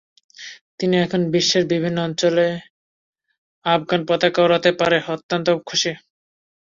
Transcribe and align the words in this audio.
তিনি 0.79 0.95
এখন 0.97 1.21
বিশ্বের 1.33 1.63
বিভিন্ন 1.73 1.97
অঞ্চলে 2.01 2.45
আফগান 3.65 4.01
পতাকা 4.09 4.39
ওড়াতে 4.43 4.69
পেরে 4.79 4.97
অত্যন্ত 5.13 5.47
খুশি। 5.67 5.91